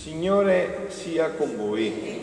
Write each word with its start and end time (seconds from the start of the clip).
Signore 0.00 0.86
sia 0.88 1.32
con 1.32 1.58
voi. 1.58 2.22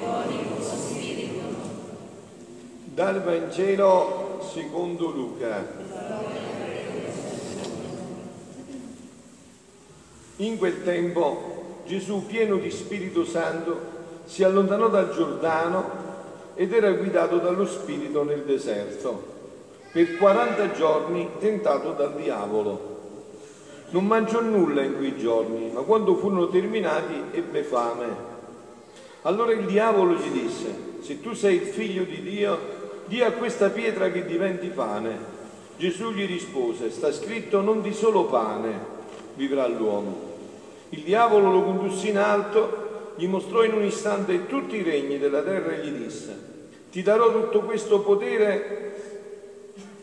Dal 2.86 3.22
Vangelo 3.22 4.42
secondo 4.52 5.12
Luca. 5.12 5.64
In 10.38 10.58
quel 10.58 10.84
tempo 10.84 11.84
Gesù, 11.86 12.26
pieno 12.26 12.58
di 12.58 12.72
Spirito 12.72 13.24
Santo, 13.24 13.80
si 14.26 14.44
allontanò 14.44 14.90
dal 14.90 15.14
Giordano 15.14 15.86
ed 16.56 16.74
era 16.74 16.90
guidato 16.94 17.38
dallo 17.38 17.68
Spirito 17.68 18.24
nel 18.24 18.42
deserto, 18.42 19.24
per 19.92 20.18
40 20.18 20.72
giorni 20.72 21.30
tentato 21.38 21.92
dal 21.92 22.16
diavolo. 22.16 22.97
Non 23.90 24.06
mangiò 24.06 24.42
nulla 24.42 24.82
in 24.82 24.98
quei 24.98 25.18
giorni, 25.18 25.72
ma 25.72 25.82
quando 25.82 26.16
furono 26.16 26.50
terminati 26.50 27.14
ebbe 27.32 27.64
fame. 27.64 28.36
Allora 29.22 29.52
il 29.54 29.66
diavolo 29.66 30.14
gli 30.14 30.30
disse, 30.30 30.76
se 31.02 31.22
tu 31.22 31.34
sei 31.34 31.56
il 31.56 31.68
figlio 31.68 32.04
di 32.04 32.22
Dio, 32.22 32.58
di 33.06 33.22
a 33.22 33.32
questa 33.32 33.70
pietra 33.70 34.12
che 34.12 34.26
diventi 34.26 34.68
pane. 34.68 35.36
Gesù 35.78 36.12
gli 36.12 36.26
rispose, 36.26 36.90
sta 36.90 37.12
scritto 37.12 37.62
non 37.62 37.82
di 37.82 37.94
solo 37.94 38.26
pane 38.26 38.96
vivrà 39.36 39.68
l'uomo. 39.68 40.36
Il 40.90 41.02
diavolo 41.02 41.52
lo 41.52 41.64
condusse 41.64 42.08
in 42.08 42.18
alto, 42.18 43.14
gli 43.16 43.28
mostrò 43.28 43.64
in 43.64 43.74
un 43.74 43.84
istante 43.84 44.48
tutti 44.48 44.78
i 44.78 44.84
regni 44.84 45.18
della 45.18 45.42
terra 45.42 45.72
e 45.72 45.86
gli 45.86 46.04
disse, 46.04 46.36
ti 46.92 47.02
darò 47.02 47.32
tutto 47.32 47.62
questo 47.62 48.02
potere 48.02 48.96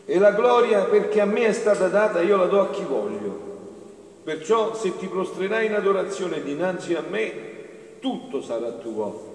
e 0.05 0.19
la 0.19 0.31
gloria 0.31 0.85
perché 0.85 1.21
a 1.21 1.25
me 1.25 1.45
è 1.47 1.53
stata 1.53 1.87
data, 1.87 2.21
io 2.21 2.37
la 2.37 2.45
do 2.45 2.61
a 2.61 2.69
chi 2.69 2.83
voglio. 2.83 3.54
Perciò 4.25 4.73
se 4.73 4.97
ti 4.97 5.05
prostrerai 5.05 5.67
in 5.67 5.75
adorazione 5.75 6.41
dinanzi 6.41 6.95
a 6.95 7.03
me, 7.07 7.31
tutto 7.99 8.41
sarà 8.41 8.71
tuo. 8.71 9.33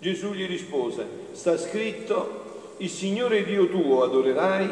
Gesù 0.00 0.32
gli 0.32 0.46
rispose, 0.46 1.06
sta 1.32 1.56
scritto, 1.56 2.74
il 2.76 2.90
Signore 2.90 3.42
Dio 3.42 3.70
tuo 3.70 4.02
adorerai 4.02 4.70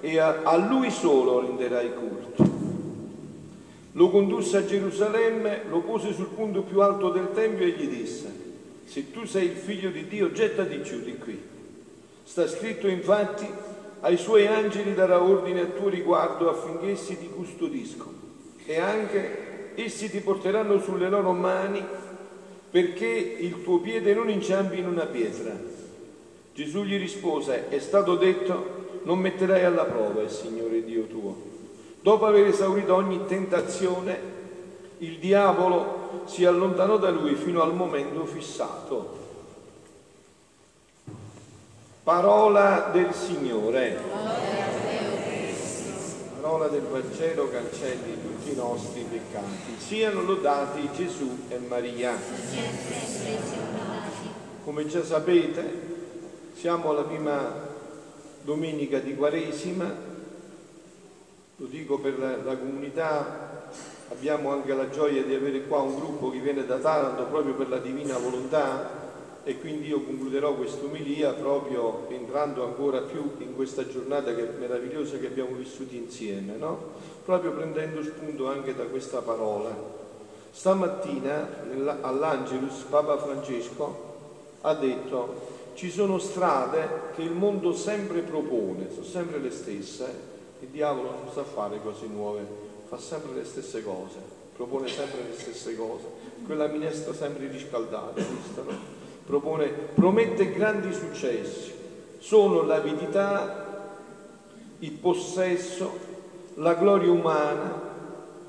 e 0.00 0.18
a, 0.18 0.56
Lui 0.56 0.90
solo 0.90 1.40
renderai 1.40 1.92
culto. 1.92 2.54
Lo 3.92 4.08
condusse 4.08 4.56
a 4.56 4.64
Gerusalemme, 4.64 5.64
lo 5.68 5.80
pose 5.80 6.14
sul 6.14 6.28
punto 6.28 6.62
più 6.62 6.80
alto 6.80 7.10
del 7.10 7.32
Tempio 7.34 7.66
e 7.66 7.72
gli 7.72 7.88
disse, 7.88 8.32
se 8.86 9.10
tu 9.10 9.26
sei 9.26 9.48
il 9.48 9.56
figlio 9.56 9.90
di 9.90 10.08
Dio, 10.08 10.32
gettati 10.32 10.82
giù 10.82 11.02
di 11.02 11.18
qui. 11.18 11.38
Sta 12.24 12.48
scritto 12.48 12.88
infatti, 12.88 13.46
ai 14.00 14.16
suoi 14.16 14.46
angeli 14.46 14.94
darà 14.94 15.22
ordine 15.22 15.60
a 15.60 15.66
tuo 15.66 15.90
riguardo 15.90 16.48
affinché 16.48 16.92
essi 16.92 17.18
ti 17.18 17.28
custodiscono 17.28 18.24
e 18.66 18.78
anche 18.80 19.72
essi 19.76 20.10
ti 20.10 20.20
porteranno 20.20 20.80
sulle 20.80 21.08
loro 21.08 21.32
mani 21.32 21.84
perché 22.70 23.06
il 23.06 23.62
tuo 23.62 23.78
piede 23.78 24.12
non 24.12 24.28
inciampi 24.28 24.78
in 24.78 24.86
una 24.86 25.06
pietra. 25.06 25.56
Gesù 26.52 26.82
gli 26.82 26.98
rispose, 26.98 27.68
è 27.68 27.78
stato 27.78 28.16
detto, 28.16 29.00
non 29.04 29.18
metterai 29.18 29.64
alla 29.64 29.84
prova 29.84 30.22
il 30.22 30.30
Signore 30.30 30.84
Dio 30.84 31.06
tuo. 31.06 31.36
Dopo 32.00 32.26
aver 32.26 32.46
esaurito 32.46 32.94
ogni 32.94 33.24
tentazione, 33.26 34.34
il 34.98 35.18
diavolo 35.18 36.22
si 36.24 36.44
allontanò 36.44 36.98
da 36.98 37.10
lui 37.10 37.34
fino 37.34 37.62
al 37.62 37.74
momento 37.74 38.24
fissato. 38.24 39.24
Parola 42.02 42.90
del 42.92 43.12
Signore 43.12 44.55
parola 46.46 46.68
del 46.68 46.82
Vangelo 46.82 47.50
cancelli 47.50 48.22
tutti 48.22 48.52
i 48.52 48.54
nostri 48.54 49.04
peccati. 49.10 49.78
Siano 49.78 50.22
lodati 50.22 50.88
Gesù 50.94 51.38
e 51.48 51.58
Maria. 51.58 52.16
Come 54.62 54.86
già 54.86 55.02
sapete, 55.02 55.68
siamo 56.54 56.90
alla 56.90 57.02
prima 57.02 57.52
domenica 58.42 59.00
di 59.00 59.16
Quaresima, 59.16 59.92
lo 61.56 61.66
dico 61.66 61.98
per 61.98 62.16
la, 62.16 62.36
la 62.36 62.56
comunità, 62.56 63.68
abbiamo 64.10 64.52
anche 64.52 64.72
la 64.72 64.88
gioia 64.88 65.24
di 65.24 65.34
avere 65.34 65.66
qua 65.66 65.80
un 65.80 65.96
gruppo 65.96 66.30
che 66.30 66.38
viene 66.38 66.64
da 66.64 66.76
Taranto 66.76 67.24
proprio 67.24 67.54
per 67.54 67.68
la 67.70 67.78
divina 67.78 68.18
volontà 68.18 69.05
e 69.48 69.60
quindi 69.60 69.86
io 69.86 70.02
concluderò 70.02 70.54
questa 70.54 70.84
omilia 70.84 71.32
proprio 71.32 72.06
entrando 72.08 72.64
ancora 72.64 73.02
più 73.02 73.30
in 73.38 73.54
questa 73.54 73.86
giornata 73.86 74.34
che 74.34 74.42
meravigliosa 74.58 75.18
che 75.18 75.28
abbiamo 75.28 75.54
vissuto 75.54 75.94
insieme, 75.94 76.56
no? 76.56 76.76
proprio 77.24 77.52
prendendo 77.52 78.02
spunto 78.02 78.48
anche 78.48 78.74
da 78.74 78.82
questa 78.86 79.20
parola. 79.20 79.70
Stamattina 80.50 81.48
all'Angelus 82.00 82.86
Papa 82.90 83.18
Francesco 83.18 84.14
ha 84.62 84.74
detto 84.74 85.54
ci 85.74 85.92
sono 85.92 86.18
strade 86.18 87.12
che 87.14 87.22
il 87.22 87.30
mondo 87.30 87.72
sempre 87.72 88.22
propone, 88.22 88.88
sono 88.90 89.06
sempre 89.06 89.38
le 89.38 89.52
stesse, 89.52 90.12
il 90.58 90.68
diavolo 90.70 91.10
non 91.10 91.32
sa 91.32 91.44
fare 91.44 91.80
cose 91.84 92.06
nuove, 92.06 92.44
fa 92.88 92.98
sempre 92.98 93.32
le 93.34 93.44
stesse 93.44 93.84
cose, 93.84 94.18
propone 94.56 94.88
sempre 94.88 95.22
le 95.22 95.38
stesse 95.38 95.76
cose, 95.76 96.04
quella 96.44 96.66
minestra 96.66 97.14
sempre 97.14 97.46
riscaldata, 97.46 98.20
visto? 98.20 98.95
Propone, 99.26 99.66
promette 99.68 100.52
grandi 100.52 100.92
successi, 100.94 101.72
sono 102.18 102.62
l'avidità, 102.62 103.64
il 104.78 104.92
possesso, 104.92 105.98
la 106.54 106.74
gloria 106.74 107.10
umana, 107.10 107.82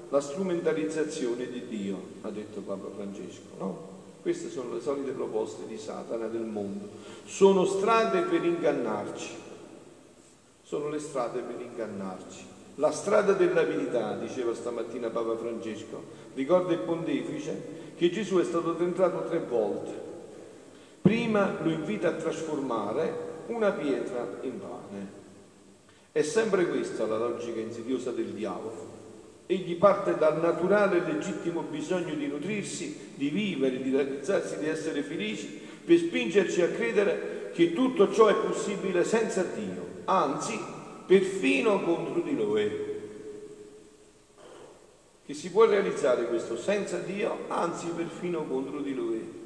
la 0.09 0.21
strumentalizzazione 0.21 1.49
di 1.49 1.67
Dio, 1.67 2.01
ha 2.21 2.29
detto 2.29 2.61
Papa 2.61 2.87
Francesco, 2.95 3.49
no? 3.57 3.95
Queste 4.21 4.49
sono 4.49 4.73
le 4.73 4.81
solite 4.81 5.11
proposte 5.11 5.65
di 5.67 5.77
Satana 5.77 6.27
del 6.27 6.41
mondo. 6.41 6.89
Sono 7.25 7.63
strade 7.63 8.21
per 8.21 8.43
ingannarci. 8.43 9.29
Sono 10.63 10.89
le 10.89 10.99
strade 10.99 11.39
per 11.39 11.61
ingannarci. 11.61 12.45
La 12.75 12.91
strada 12.91 13.31
dell'avidità, 13.33 14.17
diceva 14.17 14.53
stamattina 14.53 15.09
Papa 15.09 15.37
Francesco, 15.37 16.03
ricorda 16.33 16.73
il 16.73 16.79
pontefice 16.79 17.93
che 17.95 18.09
Gesù 18.11 18.37
è 18.39 18.43
stato 18.43 18.75
tentato 18.75 19.23
tre 19.29 19.39
volte 19.39 20.06
Prima 21.07 21.55
lo 21.61 21.69
invita 21.69 22.09
a 22.09 22.15
trasformare 22.15 23.45
una 23.45 23.71
pietra 23.71 24.39
in 24.41 24.59
pane. 24.59 25.07
È 26.11 26.21
sempre 26.21 26.67
questa 26.67 27.05
la 27.05 27.17
logica 27.17 27.61
insidiosa 27.61 28.11
del 28.11 28.33
diavolo. 28.33 28.95
Egli 29.45 29.77
parte 29.77 30.17
dal 30.17 30.41
naturale 30.41 30.97
e 30.97 31.09
legittimo 31.09 31.61
bisogno 31.61 32.13
di 32.13 32.27
nutrirsi, 32.27 33.11
di 33.15 33.29
vivere, 33.29 33.81
di 33.81 33.89
realizzarsi, 33.89 34.57
di 34.57 34.67
essere 34.67 35.01
felici, 35.01 35.61
per 35.85 35.97
spingerci 35.97 36.61
a 36.61 36.71
credere 36.71 37.51
che 37.53 37.71
tutto 37.71 38.11
ciò 38.11 38.27
è 38.27 38.35
possibile 38.35 39.05
senza 39.05 39.43
Dio, 39.43 40.01
anzi, 40.03 40.59
perfino 41.05 41.83
contro 41.83 42.19
di 42.19 42.35
Lui. 42.35 42.71
Che 45.25 45.33
si 45.33 45.51
può 45.51 45.63
realizzare 45.63 46.27
questo 46.27 46.57
senza 46.57 46.97
Dio, 46.97 47.45
anzi, 47.47 47.87
perfino 47.95 48.43
contro 48.43 48.81
di 48.81 48.93
Lui. 48.93 49.36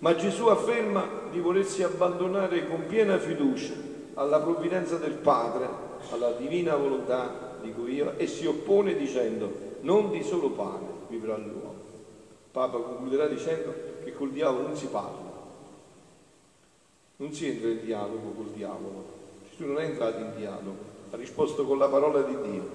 Ma 0.00 0.14
Gesù 0.14 0.46
afferma 0.46 1.04
di 1.30 1.40
volersi 1.40 1.82
abbandonare 1.82 2.68
con 2.68 2.86
piena 2.86 3.18
fiducia 3.18 3.72
alla 4.14 4.38
provvidenza 4.38 4.96
del 4.96 5.14
Padre, 5.14 5.68
alla 6.10 6.30
divina 6.32 6.76
volontà, 6.76 7.56
dico 7.62 7.86
io, 7.88 8.12
e 8.16 8.28
si 8.28 8.46
oppone 8.46 8.94
dicendo 8.96 9.66
non 9.80 10.10
di 10.10 10.22
solo 10.22 10.50
pane 10.50 10.86
vivrà 11.08 11.36
l'uomo. 11.36 11.74
Papa 12.52 12.78
concluderà 12.78 13.26
dicendo 13.26 13.74
che 14.04 14.14
col 14.14 14.30
diavolo 14.30 14.68
non 14.68 14.76
si 14.76 14.86
parla, 14.86 15.32
non 17.16 17.32
si 17.32 17.48
entra 17.48 17.68
in 17.68 17.84
dialogo 17.84 18.30
col 18.36 18.50
diavolo. 18.54 19.04
Gesù 19.50 19.66
non 19.66 19.80
è 19.80 19.84
entrato 19.84 20.20
in 20.20 20.32
dialogo, 20.36 20.76
ha 21.10 21.16
risposto 21.16 21.64
con 21.64 21.78
la 21.78 21.88
parola 21.88 22.22
di 22.22 22.36
Dio, 22.50 22.68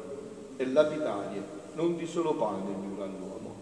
è 0.57 0.65
lapidaria, 0.65 1.41
non 1.75 1.95
di 1.95 2.05
solo 2.05 2.33
pane 2.33 2.73
vivrà 2.81 3.05
l'uomo. 3.05 3.55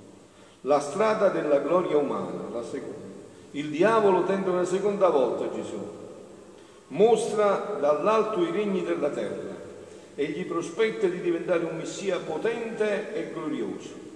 La 0.62 0.80
strada 0.80 1.30
della 1.30 1.60
gloria 1.60 1.98
umana, 1.98 2.50
la 2.52 2.64
seconda 2.64 3.11
il 3.52 3.70
diavolo 3.70 4.24
tenta 4.24 4.50
una 4.50 4.66
seconda 4.66 5.10
volta 5.10 5.54
Gesù, 5.54 5.80
mostra 6.88 7.78
dall'alto 7.80 8.44
i 8.44 8.52
regni 8.52 8.84
della 8.84 9.10
terra 9.10 9.60
e 10.16 10.26
gli 10.26 10.46
prospetta 10.46 11.08
di 11.08 11.20
diventare 11.20 11.66
un 11.66 11.78
messia 11.78 12.20
potente 12.20 13.14
e 13.14 13.32
glorioso. 13.34 14.10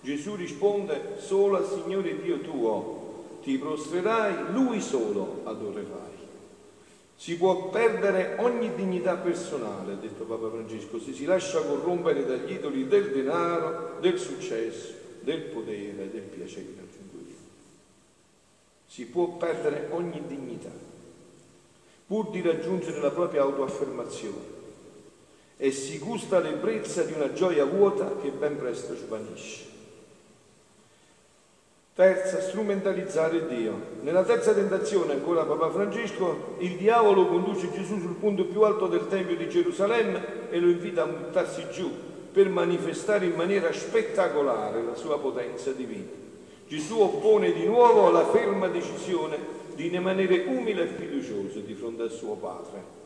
Gesù 0.00 0.36
risponde 0.36 1.16
solo 1.18 1.56
al 1.56 1.66
Signore 1.66 2.20
Dio 2.20 2.40
tuo, 2.40 3.38
ti 3.42 3.58
prostrerai, 3.58 4.52
Lui 4.52 4.80
solo 4.80 5.40
adorerai. 5.44 6.06
Si 7.16 7.36
può 7.36 7.68
perdere 7.68 8.36
ogni 8.38 8.74
dignità 8.74 9.16
personale, 9.16 9.92
ha 9.92 9.96
detto 9.96 10.24
Papa 10.24 10.48
Francesco, 10.50 11.00
se 11.00 11.12
si 11.12 11.24
lascia 11.24 11.60
corrompere 11.60 12.24
dagli 12.24 12.52
idoli 12.52 12.86
del 12.86 13.10
denaro, 13.10 13.96
del 14.00 14.18
successo, 14.18 14.92
del 15.20 15.40
potere, 15.40 16.08
del 16.12 16.20
piacere 16.22 16.87
si 18.98 19.04
può 19.04 19.28
perdere 19.28 19.86
ogni 19.90 20.20
dignità, 20.26 20.72
pur 22.04 22.30
di 22.30 22.40
raggiungere 22.40 23.00
la 23.00 23.12
propria 23.12 23.42
autoaffermazione 23.42 24.56
e 25.56 25.70
si 25.70 26.00
gusta 26.00 26.40
l'ebbrezza 26.40 27.04
di 27.04 27.12
una 27.12 27.32
gioia 27.32 27.64
vuota 27.64 28.16
che 28.20 28.30
ben 28.30 28.58
presto 28.58 28.96
svanisce. 28.96 29.66
Terza, 31.94 32.40
strumentalizzare 32.40 33.46
Dio. 33.46 33.80
Nella 34.00 34.24
terza 34.24 34.52
tentazione, 34.52 35.12
ancora 35.12 35.44
Papa 35.44 35.70
Francesco, 35.70 36.56
il 36.58 36.76
diavolo 36.76 37.28
conduce 37.28 37.70
Gesù 37.70 38.00
sul 38.00 38.16
punto 38.16 38.46
più 38.46 38.62
alto 38.62 38.88
del 38.88 39.06
Tempio 39.06 39.36
di 39.36 39.48
Gerusalemme 39.48 40.50
e 40.50 40.58
lo 40.58 40.70
invita 40.70 41.04
a 41.04 41.06
buttarsi 41.06 41.68
giù 41.70 41.88
per 42.32 42.48
manifestare 42.48 43.26
in 43.26 43.36
maniera 43.36 43.72
spettacolare 43.72 44.82
la 44.82 44.96
sua 44.96 45.20
potenza 45.20 45.70
divina. 45.70 46.26
Gesù 46.68 47.00
oppone 47.00 47.52
di 47.52 47.64
nuovo 47.64 48.10
la 48.10 48.26
ferma 48.26 48.68
decisione 48.68 49.38
di 49.74 49.88
rimanere 49.88 50.44
umile 50.46 50.84
e 50.84 50.86
fiducioso 50.86 51.60
di 51.60 51.74
fronte 51.74 52.02
al 52.02 52.10
suo 52.10 52.34
Padre. 52.34 52.96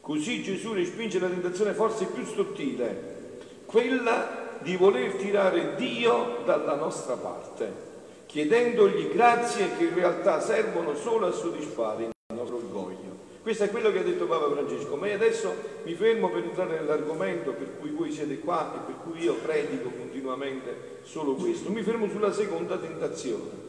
Così 0.00 0.42
Gesù 0.42 0.72
respinge 0.72 1.18
la 1.18 1.28
tentazione 1.28 1.72
forse 1.72 2.06
più 2.06 2.24
sottile, 2.24 3.38
quella 3.66 4.58
di 4.60 4.76
voler 4.76 5.14
tirare 5.14 5.74
Dio 5.76 6.38
dalla 6.44 6.74
nostra 6.74 7.14
parte 7.14 7.92
chiedendogli 8.34 9.10
grazie 9.12 9.76
che 9.76 9.84
in 9.84 9.94
realtà 9.94 10.40
servono 10.40 10.96
solo 10.96 11.28
a 11.28 11.30
soddisfare 11.30 12.06
il 12.06 12.34
nostro 12.34 12.56
orgoglio. 12.56 13.14
Questo 13.40 13.62
è 13.62 13.70
quello 13.70 13.92
che 13.92 14.00
ha 14.00 14.02
detto 14.02 14.26
Papa 14.26 14.50
Francesco, 14.50 14.96
ma 14.96 15.06
io 15.06 15.14
adesso 15.14 15.54
mi 15.84 15.94
fermo 15.94 16.30
per 16.30 16.42
entrare 16.42 16.80
nell'argomento 16.80 17.52
per 17.52 17.78
cui 17.78 17.90
voi 17.90 18.10
siete 18.10 18.40
qua 18.40 18.74
e 18.74 18.78
per 18.86 18.96
cui 19.04 19.22
io 19.22 19.34
predico 19.34 19.88
continuamente 20.24 21.00
solo 21.02 21.34
questo. 21.34 21.70
Mi 21.70 21.82
fermo 21.82 22.08
sulla 22.08 22.32
seconda 22.32 22.78
tentazione 22.78 23.62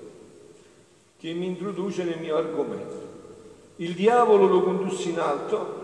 che 1.19 1.33
mi 1.33 1.47
introduce 1.47 2.03
nel 2.05 2.19
mio 2.19 2.37
argomento. 2.37 3.03
Il 3.77 3.93
diavolo 3.93 4.47
lo 4.47 4.63
condusse 4.63 5.09
in 5.09 5.19
alto, 5.19 5.83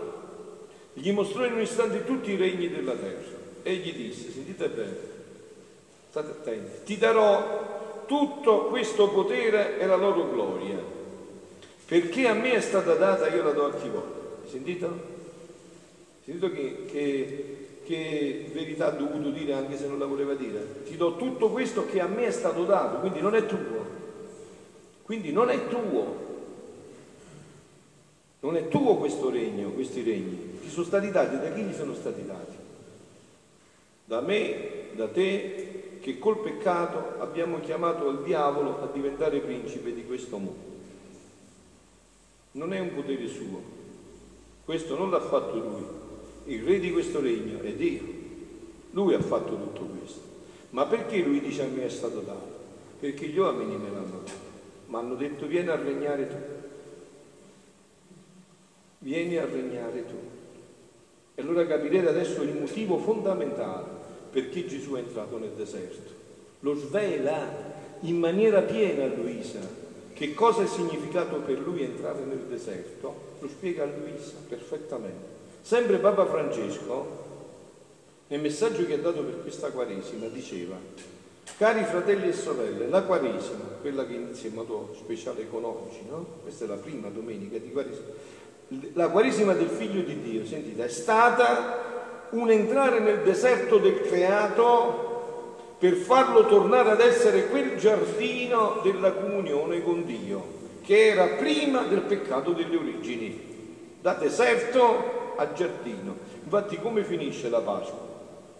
gli 0.94 1.12
mostrò 1.12 1.44
in 1.44 1.52
un 1.52 1.60
istante 1.60 2.04
tutti 2.04 2.30
i 2.30 2.36
regni 2.36 2.70
della 2.70 2.94
terra 2.94 3.40
e 3.62 3.74
gli 3.74 3.92
disse, 3.92 4.30
sentite 4.30 4.68
bene, 4.68 4.96
state 6.08 6.30
attenti, 6.30 6.84
ti 6.84 6.96
darò 6.96 8.04
tutto 8.06 8.64
questo 8.66 9.08
potere 9.10 9.78
e 9.78 9.86
la 9.86 9.96
loro 9.96 10.30
gloria. 10.30 10.78
Perché 11.84 12.26
a 12.26 12.32
me 12.32 12.52
è 12.52 12.60
stata 12.60 12.94
data, 12.94 13.28
io 13.28 13.42
la 13.42 13.50
do 13.50 13.66
a 13.66 13.74
chi 13.74 13.88
voglio. 13.88 14.38
Sentito? 14.48 15.10
Sentito 16.24 16.50
che, 16.50 16.84
che, 16.86 17.61
che 17.84 18.50
verità 18.52 18.86
ha 18.86 18.90
dovuto 18.90 19.30
dire 19.30 19.52
anche 19.52 19.76
se 19.76 19.86
non 19.86 19.98
la 19.98 20.06
voleva 20.06 20.34
dire? 20.34 20.82
Ti 20.84 20.96
do 20.96 21.16
tutto 21.16 21.50
questo 21.50 21.86
che 21.86 22.00
a 22.00 22.06
me 22.06 22.26
è 22.26 22.30
stato 22.30 22.64
dato, 22.64 22.98
quindi 23.00 23.20
non 23.20 23.34
è 23.34 23.46
tuo. 23.46 23.84
Quindi 25.02 25.32
non 25.32 25.50
è 25.50 25.68
tuo. 25.68 26.30
Non 28.40 28.56
è 28.56 28.68
tuo 28.68 28.96
questo 28.96 29.30
regno, 29.30 29.70
questi 29.70 30.02
regni. 30.02 30.58
Ti 30.60 30.68
sono 30.68 30.86
stati 30.86 31.10
dati, 31.10 31.36
da 31.38 31.52
chi 31.52 31.62
gli 31.62 31.74
sono 31.74 31.94
stati 31.94 32.24
dati? 32.24 32.56
Da 34.04 34.20
me, 34.20 34.90
da 34.94 35.08
te 35.08 35.98
che 36.00 36.18
col 36.18 36.40
peccato 36.40 37.20
abbiamo 37.20 37.60
chiamato 37.60 38.08
il 38.08 38.18
diavolo 38.24 38.82
a 38.82 38.88
diventare 38.92 39.38
principe 39.38 39.94
di 39.94 40.04
questo 40.04 40.36
mondo. 40.36 40.70
Non 42.52 42.72
è 42.72 42.80
un 42.80 42.94
potere 42.94 43.26
suo, 43.28 43.62
questo 44.64 44.98
non 44.98 45.10
l'ha 45.10 45.20
fatto 45.20 45.56
lui, 45.56 45.84
il 46.44 46.62
re 46.62 46.78
di 46.78 46.92
questo 46.92 47.20
regno 47.20 47.60
è 47.60 47.72
Dio, 47.72 48.02
lui 48.92 49.14
ha 49.14 49.20
fatto 49.20 49.56
tutto 49.56 49.84
questo. 49.98 50.20
Ma 50.70 50.86
perché 50.86 51.18
lui 51.18 51.40
dice 51.40 51.62
a 51.62 51.66
me 51.66 51.84
è 51.84 51.90
stato 51.90 52.20
dato? 52.20 52.60
Perché 52.98 53.26
gli 53.26 53.38
uomini 53.38 53.76
me 53.76 53.90
l'hanno 53.90 54.20
dato, 54.24 54.32
mi 54.86 54.96
hanno 54.96 55.14
detto 55.14 55.46
vieni 55.46 55.68
a 55.68 55.76
regnare 55.76 56.28
tu, 56.28 56.36
vieni 58.98 59.36
a 59.36 59.44
regnare 59.44 60.06
tu. 60.06 60.14
E 61.34 61.42
allora 61.42 61.66
capirete 61.66 62.08
adesso 62.08 62.42
il 62.42 62.54
motivo 62.58 62.98
fondamentale 62.98 64.00
perché 64.30 64.66
Gesù 64.66 64.94
è 64.94 64.98
entrato 64.98 65.38
nel 65.38 65.52
deserto. 65.56 66.10
Lo 66.60 66.74
svela 66.74 67.70
in 68.00 68.18
maniera 68.18 68.60
piena 68.62 69.04
a 69.04 69.14
Luisa. 69.14 69.80
Che 70.12 70.34
cosa 70.34 70.62
è 70.62 70.66
significato 70.66 71.36
per 71.40 71.58
lui 71.58 71.82
entrare 71.82 72.24
nel 72.24 72.44
deserto? 72.48 73.30
Lo 73.40 73.48
spiega 73.48 73.82
a 73.82 73.86
Luisa 73.86 74.34
perfettamente. 74.48 75.41
Sempre 75.62 75.98
Papa 75.98 76.26
Francesco, 76.26 77.20
nel 78.26 78.40
messaggio 78.40 78.84
che 78.84 78.94
ha 78.94 78.98
dato 78.98 79.22
per 79.22 79.42
questa 79.42 79.70
Quaresima, 79.70 80.26
diceva, 80.26 80.76
cari 81.56 81.84
fratelli 81.84 82.28
e 82.28 82.32
sorelle, 82.32 82.88
la 82.88 83.02
Quaresima, 83.02 83.64
quella 83.80 84.04
che 84.04 84.14
inizia 84.14 84.48
in 84.48 84.56
modo 84.56 84.92
speciale 84.98 85.48
con 85.48 85.64
oggi, 85.64 86.00
no? 86.08 86.26
questa 86.42 86.64
è 86.64 86.68
la 86.68 86.74
prima 86.74 87.08
domenica 87.10 87.58
di 87.58 87.70
Quaresima, 87.70 88.06
la 88.94 89.08
Quaresima 89.08 89.52
del 89.52 89.68
Figlio 89.68 90.02
di 90.02 90.20
Dio, 90.20 90.44
sentite, 90.44 90.84
è 90.84 90.88
stata 90.88 92.26
un 92.30 92.50
entrare 92.50 92.98
nel 92.98 93.20
deserto 93.20 93.78
del 93.78 94.00
creato 94.00 95.76
per 95.78 95.94
farlo 95.94 96.44
tornare 96.46 96.90
ad 96.90 97.00
essere 97.00 97.46
quel 97.46 97.76
giardino 97.76 98.80
della 98.82 99.12
comunione 99.12 99.80
con 99.80 100.04
Dio, 100.04 100.44
che 100.82 101.06
era 101.06 101.36
prima 101.36 101.82
del 101.82 102.00
peccato 102.00 102.50
delle 102.50 102.76
origini, 102.76 103.50
da 104.00 104.14
deserto 104.14 105.20
a 105.42 105.52
giardino. 105.52 106.16
Infatti 106.42 106.76
come 106.76 107.04
finisce 107.04 107.48
la 107.48 107.60
Pasqua? 107.60 108.10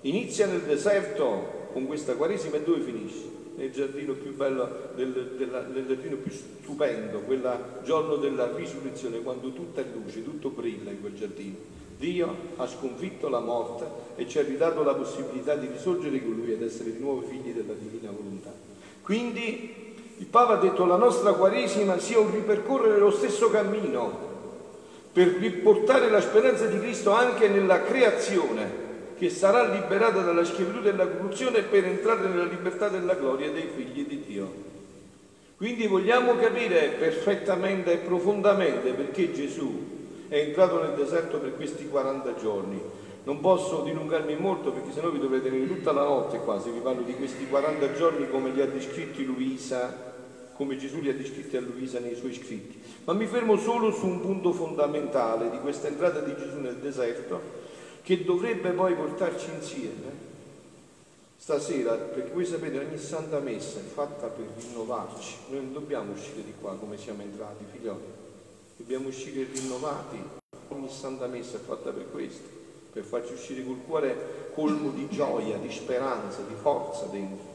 Inizia 0.02 0.46
nel 0.46 0.62
deserto 0.62 1.68
con 1.72 1.86
questa 1.86 2.14
Quaresima 2.14 2.56
e 2.56 2.62
dove 2.62 2.80
finisce? 2.80 3.40
Nel 3.56 3.70
giardino 3.70 4.14
più 4.14 4.34
bello, 4.34 4.68
del, 4.94 5.34
della, 5.36 5.60
nel 5.60 5.86
giardino 5.86 6.16
più 6.16 6.32
stupendo, 6.32 7.20
quel 7.20 7.80
giorno 7.84 8.16
della 8.16 8.50
risurrezione, 8.54 9.20
quando 9.20 9.52
tutta 9.52 9.80
è 9.80 9.84
luce, 9.92 10.24
tutto 10.24 10.48
brilla 10.48 10.90
in 10.90 11.00
quel 11.00 11.14
giardino 11.14 11.80
Dio 12.02 12.34
ha 12.56 12.66
sconfitto 12.66 13.28
la 13.28 13.38
morte 13.38 13.86
e 14.16 14.26
ci 14.26 14.40
ha 14.40 14.42
ridato 14.42 14.82
la 14.82 14.92
possibilità 14.92 15.54
di 15.54 15.68
risorgere 15.68 16.20
con 16.20 16.32
Lui 16.32 16.50
ed 16.50 16.60
essere 16.60 16.92
di 16.92 16.98
nuovo 16.98 17.20
figli 17.20 17.52
della 17.52 17.74
divina 17.74 18.10
volontà. 18.10 18.52
Quindi 19.02 19.94
il 20.16 20.26
Papa 20.26 20.54
ha 20.54 20.60
detto 20.60 20.84
la 20.84 20.96
nostra 20.96 21.34
Quaresima 21.34 21.98
sia 21.98 22.18
un 22.18 22.32
ripercorrere 22.32 22.98
lo 22.98 23.12
stesso 23.12 23.50
cammino 23.50 24.31
per 25.12 25.28
riportare 25.28 26.08
la 26.08 26.20
speranza 26.20 26.66
di 26.66 26.78
Cristo 26.78 27.12
anche 27.12 27.48
nella 27.48 27.82
creazione 27.82 28.80
che 29.18 29.28
sarà 29.28 29.68
liberata 29.68 30.20
dalla 30.22 30.44
schiavitù 30.44 30.80
della 30.80 31.06
corruzione 31.06 31.62
per 31.62 31.84
entrare 31.84 32.26
nella 32.26 32.44
libertà 32.44 32.88
della 32.88 33.14
gloria 33.14 33.50
dei 33.50 33.68
figli 33.74 34.06
di 34.06 34.24
Dio. 34.26 34.70
Quindi 35.56 35.86
vogliamo 35.86 36.34
capire 36.36 36.88
perfettamente 36.98 37.92
e 37.92 37.96
profondamente 37.98 38.90
perché 38.92 39.32
Gesù 39.32 40.26
è 40.28 40.38
entrato 40.38 40.82
nel 40.82 40.94
deserto 40.96 41.38
per 41.38 41.54
questi 41.54 41.86
40 41.86 42.34
giorni. 42.34 42.80
Non 43.24 43.38
posso 43.38 43.82
dilungarmi 43.82 44.34
molto 44.34 44.72
perché 44.72 44.90
sennò 44.92 45.10
vi 45.10 45.20
dovrete 45.20 45.50
tenere 45.50 45.68
tutta 45.68 45.92
la 45.92 46.02
notte 46.02 46.38
qua 46.38 46.60
se 46.60 46.70
vi 46.70 46.80
parlo 46.80 47.02
di 47.02 47.14
questi 47.14 47.46
40 47.46 47.92
giorni 47.92 48.28
come 48.28 48.50
li 48.50 48.60
ha 48.60 48.66
descritti 48.66 49.24
Luisa, 49.24 50.11
come 50.54 50.76
Gesù 50.76 51.00
li 51.00 51.08
ha 51.08 51.14
descritti 51.14 51.56
a 51.56 51.60
Luisa 51.60 51.98
nei 51.98 52.14
suoi 52.14 52.34
scritti. 52.34 52.80
Ma 53.04 53.12
mi 53.12 53.26
fermo 53.26 53.56
solo 53.56 53.92
su 53.92 54.06
un 54.06 54.20
punto 54.20 54.52
fondamentale 54.52 55.50
di 55.50 55.58
questa 55.58 55.88
entrata 55.88 56.20
di 56.20 56.34
Gesù 56.36 56.58
nel 56.58 56.76
deserto 56.76 57.60
che 58.02 58.24
dovrebbe 58.24 58.70
poi 58.70 58.94
portarci 58.94 59.50
insieme 59.54 60.30
stasera, 61.36 61.94
perché 61.94 62.32
voi 62.32 62.44
sapete 62.44 62.78
ogni 62.78 62.98
santa 62.98 63.38
messa 63.40 63.78
è 63.78 63.82
fatta 63.82 64.28
per 64.28 64.46
rinnovarci, 64.56 65.34
noi 65.48 65.60
non 65.62 65.72
dobbiamo 65.72 66.12
uscire 66.12 66.44
di 66.44 66.52
qua 66.60 66.76
come 66.76 66.96
siamo 66.96 67.22
entrati, 67.22 67.64
figlioli 67.70 68.20
dobbiamo 68.82 69.08
uscire 69.08 69.46
rinnovati. 69.52 70.20
Ogni 70.68 70.88
santa 70.88 71.26
messa 71.26 71.56
è 71.56 71.60
fatta 71.60 71.90
per 71.90 72.10
questo, 72.10 72.48
per 72.92 73.04
farci 73.04 73.34
uscire 73.34 73.64
col 73.64 73.78
cuore 73.86 74.50
colmo 74.54 74.90
di 74.90 75.08
gioia, 75.08 75.56
di 75.56 75.70
speranza, 75.70 76.42
di 76.42 76.54
forza 76.54 77.04
dentro. 77.06 77.50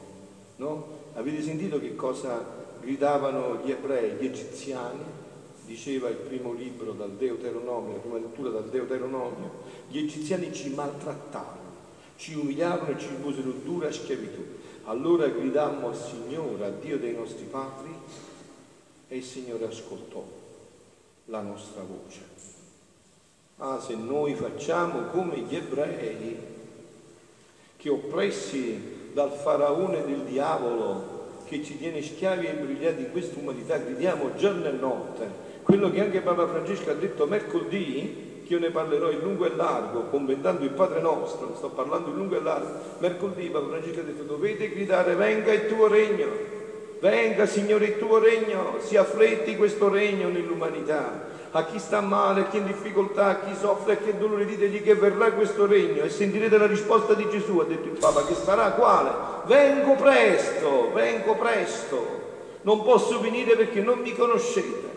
No? 0.56 0.96
Avete 1.14 1.42
sentito 1.42 1.78
che 1.78 1.94
cosa 1.94 2.44
gridavano 2.80 3.60
gli 3.64 3.70
ebrei, 3.70 4.12
gli 4.12 4.26
egiziani? 4.26 5.04
Diceva 5.64 6.08
il 6.08 6.16
primo 6.16 6.52
libro 6.52 6.92
dal 6.92 7.10
Deuteronomio, 7.10 7.94
la 7.94 7.98
prima 7.98 8.18
lettura 8.18 8.50
dal 8.50 8.70
Deuteronomio, 8.70 9.50
gli 9.88 9.98
egiziani 9.98 10.52
ci 10.52 10.70
maltrattarono, 10.70 11.70
ci 12.16 12.34
umiliarono 12.34 12.88
e 12.88 12.98
ci 12.98 13.08
imposero 13.08 13.50
dura 13.50 13.92
schiavitù. 13.92 14.42
Allora 14.84 15.28
gridammo 15.28 15.88
al 15.88 15.96
Signore, 15.96 16.64
a 16.64 16.70
Dio 16.70 16.98
dei 16.98 17.14
nostri 17.14 17.44
padri, 17.44 17.94
e 19.08 19.16
il 19.16 19.24
Signore 19.24 19.66
ascoltò 19.66 20.24
la 21.26 21.40
nostra 21.42 21.82
voce. 21.82 22.20
Ah, 23.58 23.80
se 23.80 23.94
noi 23.94 24.34
facciamo 24.34 25.08
come 25.10 25.40
gli 25.40 25.54
ebrei, 25.54 26.36
che 27.76 27.88
oppressi 27.90 29.10
dal 29.12 29.32
faraone 29.32 30.04
del 30.04 30.22
diavolo, 30.22 31.17
che 31.48 31.64
ci 31.64 31.78
tiene 31.78 32.02
schiavi 32.02 32.46
e 32.46 32.50
imbrigliati 32.50 33.02
in 33.02 33.10
questa 33.10 33.38
umanità, 33.38 33.78
gridiamo 33.78 34.34
giorno 34.36 34.66
e 34.66 34.72
notte, 34.72 35.26
quello 35.62 35.90
che 35.90 36.00
anche 36.00 36.20
Papa 36.20 36.46
Francesco 36.46 36.90
ha 36.90 36.94
detto 36.94 37.26
mercoledì, 37.26 38.42
che 38.46 38.54
io 38.54 38.60
ne 38.60 38.70
parlerò 38.70 39.10
in 39.10 39.20
lungo 39.20 39.46
e 39.46 39.54
largo, 39.54 40.04
commentando 40.04 40.64
il 40.64 40.70
Padre 40.70 41.00
nostro, 41.00 41.54
sto 41.56 41.70
parlando 41.70 42.10
in 42.10 42.16
lungo 42.16 42.36
e 42.36 42.42
largo, 42.42 42.78
mercoledì 42.98 43.48
Papa 43.48 43.68
Francesco 43.68 44.00
ha 44.00 44.04
detto 44.04 44.22
dovete 44.22 44.70
gridare 44.70 45.14
venga 45.14 45.52
il 45.52 45.66
tuo 45.66 45.88
regno, 45.88 46.56
Venga, 47.00 47.46
Signore, 47.46 47.84
il 47.86 47.98
tuo 47.98 48.18
regno, 48.18 48.78
si 48.80 48.96
affletti 48.96 49.56
questo 49.56 49.88
regno 49.88 50.28
nell'umanità. 50.28 51.27
A 51.52 51.64
chi 51.64 51.78
sta 51.78 52.00
male, 52.00 52.42
a 52.42 52.48
chi 52.48 52.58
è 52.58 52.60
in 52.60 52.66
difficoltà, 52.66 53.26
a 53.26 53.38
chi 53.40 53.54
soffre, 53.58 53.94
a 53.94 53.96
chi 53.96 54.10
è 54.10 54.14
dolore, 54.14 54.44
ditegli 54.44 54.82
che 54.82 54.94
verrà 54.94 55.32
questo 55.32 55.66
regno 55.66 56.02
e 56.02 56.10
sentirete 56.10 56.58
la 56.58 56.66
risposta 56.66 57.14
di 57.14 57.26
Gesù, 57.30 57.58
ha 57.58 57.64
detto 57.64 57.88
il 57.88 57.98
Papa, 57.98 58.26
che 58.26 58.34
sarà 58.34 58.72
quale? 58.72 59.10
Vengo 59.46 59.94
presto, 59.94 60.90
vengo 60.92 61.34
presto. 61.36 62.26
Non 62.62 62.82
posso 62.82 63.20
venire 63.20 63.56
perché 63.56 63.80
non 63.80 64.00
mi 64.00 64.14
conoscete 64.14 64.88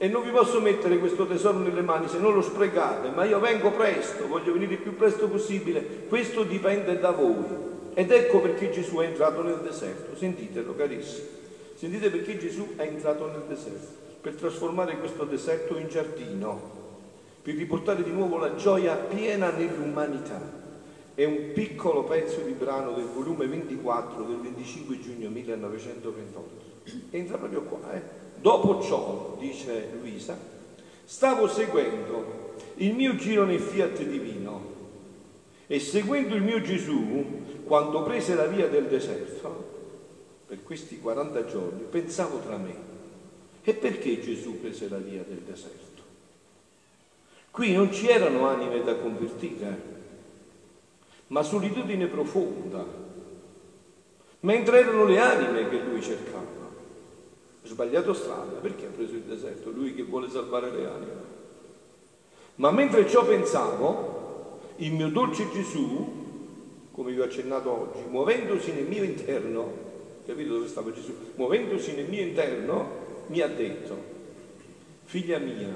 e 0.00 0.06
non 0.06 0.22
vi 0.22 0.30
posso 0.30 0.60
mettere 0.60 0.98
questo 0.98 1.26
tesoro 1.26 1.58
nelle 1.58 1.80
mani 1.80 2.06
se 2.06 2.18
non 2.18 2.32
lo 2.32 2.40
sprecate, 2.40 3.10
ma 3.10 3.24
io 3.24 3.40
vengo 3.40 3.72
presto, 3.72 4.28
voglio 4.28 4.52
venire 4.52 4.74
il 4.74 4.78
più 4.78 4.94
presto 4.94 5.26
possibile, 5.28 6.04
questo 6.08 6.44
dipende 6.44 7.00
da 7.00 7.10
voi. 7.10 7.66
Ed 7.94 8.12
ecco 8.12 8.38
perché 8.38 8.70
Gesù 8.70 8.98
è 8.98 9.06
entrato 9.06 9.42
nel 9.42 9.58
deserto, 9.60 10.16
sentitelo 10.16 10.76
carissimi, 10.76 11.26
sentite 11.74 12.10
perché 12.10 12.38
Gesù 12.38 12.74
è 12.76 12.82
entrato 12.82 13.26
nel 13.26 13.42
deserto, 13.48 14.07
per 14.20 14.34
trasformare 14.34 14.98
questo 14.98 15.24
deserto 15.24 15.76
in 15.78 15.88
giardino, 15.88 16.76
per 17.42 17.54
riportare 17.54 18.02
di 18.02 18.10
nuovo 18.10 18.38
la 18.38 18.54
gioia 18.56 18.94
piena 18.94 19.50
nell'umanità. 19.50 20.56
È 21.14 21.24
un 21.24 21.50
piccolo 21.52 22.04
pezzo 22.04 22.40
di 22.40 22.52
brano 22.52 22.92
del 22.92 23.06
volume 23.06 23.46
24 23.46 24.22
del 24.24 24.36
25 24.36 25.00
giugno 25.00 25.28
1928. 25.30 26.64
Entra 27.10 27.38
proprio 27.38 27.62
qua, 27.62 27.92
eh? 27.92 28.02
Dopo 28.40 28.80
ciò, 28.80 29.36
dice 29.38 29.88
Luisa, 29.98 30.38
stavo 31.04 31.48
seguendo 31.48 32.54
il 32.76 32.94
mio 32.94 33.16
giro 33.16 33.44
nel 33.44 33.58
fiat 33.58 34.02
divino 34.02 34.76
e 35.66 35.80
seguendo 35.80 36.34
il 36.34 36.42
mio 36.42 36.60
Gesù, 36.60 37.24
quando 37.64 38.02
prese 38.02 38.34
la 38.34 38.46
via 38.46 38.68
del 38.68 38.86
deserto, 38.86 39.76
per 40.46 40.62
questi 40.62 40.98
40 40.98 41.44
giorni, 41.46 41.82
pensavo 41.90 42.38
tra 42.38 42.56
me, 42.56 42.74
e 43.68 43.74
perché 43.74 44.18
Gesù 44.18 44.58
prese 44.60 44.88
la 44.88 44.96
via 44.96 45.22
del 45.28 45.42
deserto? 45.46 46.02
Qui 47.50 47.74
non 47.74 47.92
ci 47.92 48.08
erano 48.08 48.46
anime 48.48 48.82
da 48.82 48.96
convertire, 48.96 49.82
ma 51.26 51.42
solitudine 51.42 52.06
profonda, 52.06 52.82
mentre 54.40 54.78
erano 54.78 55.04
le 55.04 55.18
anime 55.18 55.68
che 55.68 55.80
lui 55.80 56.00
cercava 56.00 56.56
sbagliato 57.64 58.14
strada, 58.14 58.56
perché 58.58 58.86
ha 58.86 58.90
preso 58.90 59.16
il 59.16 59.24
deserto? 59.24 59.68
Lui 59.68 59.94
che 59.94 60.02
vuole 60.02 60.30
salvare 60.30 60.70
le 60.70 60.86
anime. 60.86 61.22
Ma 62.54 62.70
mentre 62.70 63.06
ciò 63.06 63.26
pensavo, 63.26 64.60
il 64.76 64.94
mio 64.94 65.10
dolce 65.10 65.46
Gesù, 65.52 66.90
come 66.90 67.12
vi 67.12 67.20
ho 67.20 67.24
accennato 67.24 67.70
oggi, 67.70 68.00
muovendosi 68.08 68.72
nel 68.72 68.86
mio 68.86 69.02
interno, 69.02 69.70
capito 70.24 70.54
dove 70.54 70.68
stava 70.68 70.90
Gesù? 70.90 71.12
Muovendosi 71.34 71.92
nel 71.92 72.08
mio 72.08 72.22
interno, 72.22 73.07
mi 73.28 73.40
ha 73.40 73.48
detto, 73.48 73.96
figlia 75.04 75.38
mia, 75.38 75.74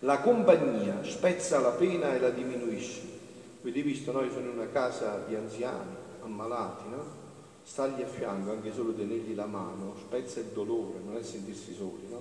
la 0.00 0.20
compagnia 0.20 1.02
spezza 1.02 1.58
la 1.58 1.70
pena 1.70 2.14
e 2.14 2.20
la 2.20 2.30
diminuisce. 2.30 3.16
Avete 3.60 3.82
visto, 3.82 4.12
noi 4.12 4.30
sono 4.30 4.50
in 4.50 4.58
una 4.58 4.68
casa 4.70 5.24
di 5.26 5.34
anziani, 5.34 5.94
ammalati, 6.22 6.88
no? 6.88 7.26
stargli 7.68 8.00
a 8.00 8.06
fianco, 8.06 8.50
anche 8.52 8.72
solo 8.72 8.94
tenergli 8.94 9.34
la 9.34 9.44
mano, 9.44 9.94
spezza 9.98 10.40
il 10.40 10.46
dolore, 10.46 11.00
non 11.04 11.16
è 11.16 11.22
sentirsi 11.22 11.74
soli, 11.74 12.08
no? 12.08 12.20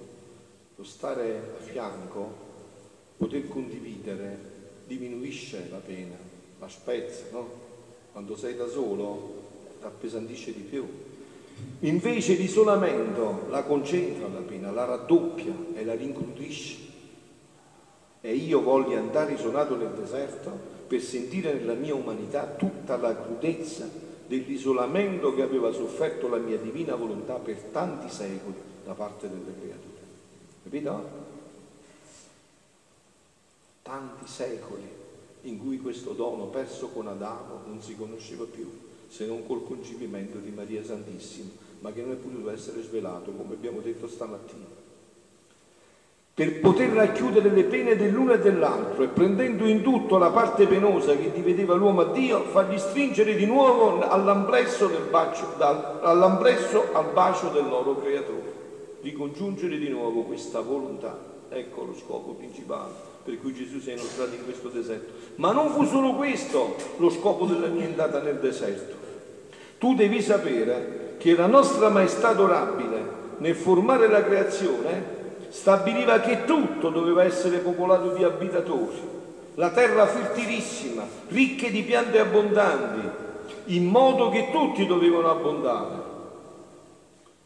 Lo 0.75 0.83
stare 0.83 1.53
a 1.57 1.61
fianco, 1.61 2.35
poter 3.15 3.47
condividere, 3.47 4.37
diminuisce 4.85 5.69
la 5.71 5.77
pena, 5.77 6.17
la 6.59 6.67
spezza, 6.67 7.25
no? 7.31 7.49
Quando 8.11 8.35
sei 8.35 8.57
da 8.57 8.67
solo, 8.67 9.45
ti 9.79 9.85
appesantisce 9.85 10.51
di 10.51 10.61
più. 10.61 10.85
Invece 11.81 12.33
l'isolamento 12.33 13.45
la 13.49 13.63
concentra 13.63 14.27
la 14.27 14.39
pena, 14.39 14.71
la 14.71 14.85
raddoppia 14.85 15.53
e 15.73 15.85
la 15.85 15.93
rincrudisce. 15.93 16.85
E 18.21 18.33
io 18.33 18.61
voglio 18.61 18.97
andare 18.97 19.33
isolato 19.33 19.75
nel 19.75 19.91
deserto 19.91 20.75
per 20.87 21.01
sentire 21.01 21.53
nella 21.53 21.73
mia 21.73 21.93
umanità 21.93 22.45
tutta 22.45 22.97
la 22.97 23.15
crudezza 23.15 23.87
dell'isolamento 24.25 25.33
che 25.35 25.41
aveva 25.41 25.71
sofferto 25.71 26.27
la 26.27 26.37
mia 26.37 26.57
divina 26.57 26.95
volontà 26.95 27.35
per 27.35 27.57
tanti 27.71 28.09
secoli 28.09 28.55
da 28.83 28.93
parte 28.93 29.29
delle 29.29 29.53
creature. 29.59 30.01
Capito? 30.63 31.25
Tanti 33.83 34.27
secoli 34.27 34.87
in 35.41 35.59
cui 35.59 35.79
questo 35.79 36.11
dono 36.11 36.45
perso 36.45 36.89
con 36.89 37.07
Adamo 37.07 37.61
non 37.65 37.81
si 37.81 37.95
conosceva 37.95 38.43
più, 38.43 38.69
se 39.07 39.25
non 39.25 39.45
col 39.45 39.65
concepimento 39.65 40.37
di 40.37 40.51
Maria 40.51 40.83
Santissima, 40.83 41.49
ma 41.79 41.91
che 41.91 42.01
non 42.01 42.11
è 42.11 42.15
potuto 42.15 42.49
essere 42.49 42.81
svelato, 42.81 43.31
come 43.31 43.53
abbiamo 43.53 43.79
detto 43.79 44.07
stamattina 44.07 44.85
per 46.37 46.59
poter 46.59 46.89
racchiudere 46.89 47.49
le 47.49 47.63
pene 47.63 47.95
dell'uno 47.95 48.33
e 48.33 48.37
dell'altro 48.37 49.01
e 49.01 49.07
prendendo 49.07 49.65
in 49.65 49.81
tutto 49.81 50.19
la 50.19 50.29
parte 50.29 50.67
penosa 50.67 51.15
che 51.15 51.31
divideva 51.31 51.73
l'uomo 51.73 52.01
a 52.01 52.11
Dio, 52.11 52.43
fargli 52.43 52.77
stringere 52.77 53.33
di 53.33 53.47
nuovo 53.47 54.07
all'amblesso, 54.07 54.85
del 54.85 55.07
bacio, 55.09 55.55
all'amblesso 55.57 56.93
al 56.93 57.09
bacio 57.11 57.49
del 57.49 57.67
loro 57.67 57.95
creatore, 57.95 58.53
ricongiungere 59.01 59.79
di 59.79 59.89
nuovo 59.89 60.21
questa 60.25 60.61
volontà. 60.61 61.17
Ecco 61.49 61.85
lo 61.85 61.95
scopo 61.95 62.33
principale 62.33 62.91
per 63.23 63.41
cui 63.41 63.55
Gesù 63.55 63.79
si 63.79 63.89
è 63.89 63.93
inoltrato 63.93 64.35
in 64.35 64.43
questo 64.43 64.69
deserto. 64.69 65.13
Ma 65.37 65.51
non 65.51 65.71
fu 65.71 65.85
solo 65.85 66.13
questo 66.13 66.75
lo 66.97 67.09
scopo 67.09 67.45
della 67.45 67.65
andata 67.65 68.21
nel 68.21 68.37
deserto. 68.37 68.96
Tu 69.77 69.93
devi 69.93 70.21
sapere 70.21 71.15
che 71.17 71.35
la 71.35 71.45
nostra 71.45 71.89
maestà 71.89 72.29
adorabile 72.29 73.15
nel 73.37 73.55
formare 73.55 74.07
la 74.07 74.23
creazione 74.23 75.15
stabiliva 75.49 76.19
che 76.19 76.45
tutto 76.45 76.89
doveva 76.89 77.23
essere 77.23 77.59
popolato 77.59 78.13
di 78.13 78.23
abitatori, 78.23 78.97
la 79.55 79.69
terra 79.69 80.05
fertilissima, 80.05 81.05
ricche 81.29 81.71
di 81.71 81.83
piante 81.83 82.19
abbondanti, 82.19 83.25
in 83.75 83.85
modo 83.85 84.29
che 84.29 84.49
tutti 84.51 84.85
dovevano 84.85 85.29
abbondare. 85.29 86.05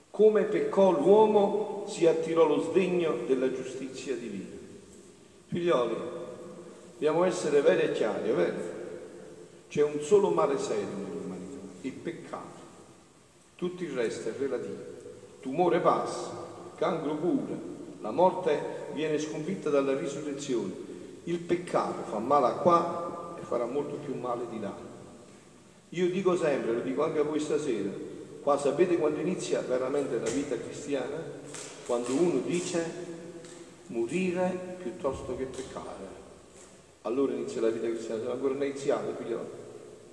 Come 0.10 0.44
peccò 0.44 0.92
l'uomo 0.92 1.86
si 1.88 2.06
attirò 2.06 2.46
lo 2.46 2.62
sdegno 2.62 3.20
della 3.28 3.52
giustizia 3.52 4.16
divina. 4.16 4.60
Figlioli, 5.48 5.96
dobbiamo 6.94 7.24
essere 7.24 7.62
veri 7.62 7.82
e 7.82 7.92
chiari, 7.92 8.30
è 8.30 8.34
vero? 8.34 8.80
C'è 9.70 9.84
un 9.84 10.02
solo 10.02 10.30
male 10.30 10.58
serio 10.58 11.11
il 11.82 11.94
peccato. 11.94 12.60
Tutto 13.56 13.84
il 13.84 13.92
resto 13.92 14.30
è 14.30 14.34
relativo. 14.38 15.00
Tumore 15.42 15.80
passa, 15.80 16.32
cancro 16.76 17.16
pure, 17.16 17.70
la 18.02 18.12
morte 18.12 18.88
viene 18.94 19.20
sconfitta 19.20 19.70
dalla 19.70 19.98
risurrezione. 19.98 20.74
Il 21.26 21.40
peccato 21.40 22.04
fa 22.10 22.20
male 22.20 22.56
qua 22.62 23.36
e 23.40 23.44
farà 23.44 23.66
molto 23.66 23.96
più 23.96 24.16
male 24.16 24.46
di 24.50 24.60
là. 24.60 24.76
Io 25.90 26.10
dico 26.10 26.36
sempre, 26.36 26.74
lo 26.74 26.80
dico 26.82 27.04
anche 27.04 27.20
a 27.20 27.24
voi 27.24 27.40
stasera, 27.40 27.90
qua 28.42 28.58
sapete 28.58 28.98
quando 28.98 29.20
inizia 29.20 29.62
veramente 29.62 30.20
la 30.20 30.30
vita 30.30 30.58
cristiana? 30.58 31.40
Quando 31.86 32.14
uno 32.14 32.40
dice 32.40 33.10
morire 33.88 34.78
piuttosto 34.82 35.36
che 35.36 35.46
peccare. 35.46 36.20
Allora 37.04 37.34
inizia 37.34 37.62
la 37.62 37.70
vita 37.70 37.88
cristiana, 37.88 38.24
se 38.24 38.30
ancora 38.30 38.54
iniziata, 38.54 39.14
figliolo. 39.16 39.50